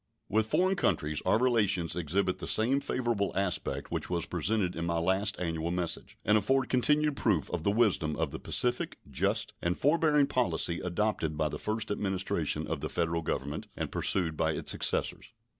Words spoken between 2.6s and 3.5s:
favorable